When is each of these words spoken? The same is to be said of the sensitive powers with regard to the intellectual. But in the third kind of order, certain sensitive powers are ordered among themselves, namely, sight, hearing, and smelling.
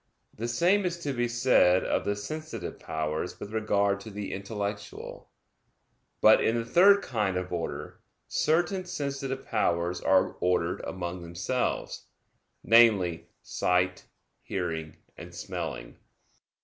The 0.35 0.47
same 0.47 0.83
is 0.83 0.97
to 1.03 1.13
be 1.13 1.27
said 1.27 1.83
of 1.83 2.05
the 2.05 2.15
sensitive 2.15 2.79
powers 2.79 3.39
with 3.39 3.53
regard 3.53 3.99
to 3.99 4.09
the 4.09 4.33
intellectual. 4.33 5.29
But 6.21 6.43
in 6.43 6.55
the 6.57 6.65
third 6.65 7.03
kind 7.03 7.37
of 7.37 7.53
order, 7.53 7.99
certain 8.27 8.85
sensitive 8.85 9.45
powers 9.45 10.01
are 10.01 10.31
ordered 10.39 10.81
among 10.85 11.21
themselves, 11.21 12.07
namely, 12.63 13.27
sight, 13.43 14.05
hearing, 14.41 14.95
and 15.17 15.35
smelling. 15.35 15.97